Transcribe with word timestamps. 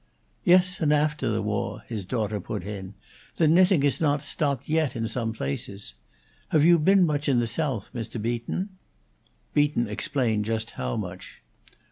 "Yes, 0.43 0.79
and 0.81 0.91
aftah 0.91 1.29
the 1.31 1.43
woe," 1.43 1.81
his 1.87 2.05
daughter 2.05 2.39
put 2.39 2.63
in. 2.63 2.95
"The 3.35 3.47
knitting 3.47 3.83
has 3.83 4.01
not 4.01 4.23
stopped 4.23 4.67
yet 4.67 4.95
in 4.95 5.07
some 5.07 5.31
places. 5.31 5.93
Have 6.49 6.65
you 6.65 6.79
been 6.79 7.05
much 7.05 7.29
in 7.29 7.37
the 7.39 7.45
Soath, 7.45 7.91
Mr. 7.93 8.19
Beaton?" 8.19 8.69
Beaton 9.53 9.87
explained 9.87 10.45
just 10.45 10.71
how 10.71 10.95
much. 10.97 11.43